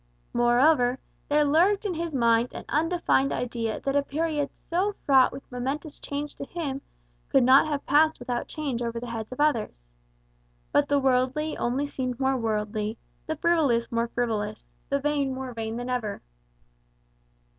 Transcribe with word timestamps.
Moreover, 0.33 0.97
there 1.29 1.43
lurked 1.43 1.85
in 1.85 1.93
his 1.93 2.11
mind 2.15 2.53
an 2.53 2.65
undefined 2.69 3.31
idea 3.31 3.79
that 3.81 3.95
a 3.95 4.01
period 4.01 4.49
so 4.71 4.95
fraught 5.05 5.31
with 5.31 5.43
momentous 5.51 5.99
change 5.99 6.33
to 6.37 6.43
him 6.43 6.81
could 7.29 7.43
not 7.43 7.67
have 7.67 7.85
passed 7.85 8.17
without 8.17 8.47
change 8.47 8.81
over 8.81 8.99
the 8.99 9.11
heads 9.11 9.31
of 9.31 9.39
others. 9.39 9.91
But 10.71 10.87
the 10.89 10.97
worldly 10.97 11.55
only 11.55 11.85
seemed 11.85 12.19
more 12.19 12.35
worldly, 12.37 12.97
the 13.27 13.35
frivolous 13.35 13.91
more 13.91 14.07
frivolous, 14.07 14.65
the 14.89 14.97
vain 14.99 15.35
more 15.35 15.53
vain 15.53 15.75
than 15.77 15.87
ever. 15.91 16.23